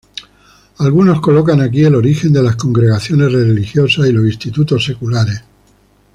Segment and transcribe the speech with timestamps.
[0.79, 5.43] Algunos colocan aquí el origen de las Congregaciones religiosas y los institutos seculares.